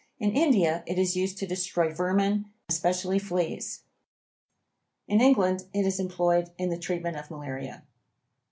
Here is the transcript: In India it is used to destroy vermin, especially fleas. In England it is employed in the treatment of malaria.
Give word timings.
In 0.17 0.31
India 0.35 0.83
it 0.87 0.97
is 0.97 1.15
used 1.15 1.37
to 1.37 1.45
destroy 1.45 1.93
vermin, 1.93 2.45
especially 2.67 3.19
fleas. 3.19 3.83
In 5.07 5.21
England 5.21 5.65
it 5.75 5.85
is 5.85 5.99
employed 5.99 6.49
in 6.57 6.69
the 6.71 6.79
treatment 6.79 7.17
of 7.17 7.29
malaria. 7.29 7.83